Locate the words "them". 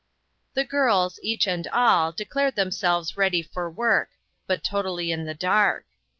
2.55-2.71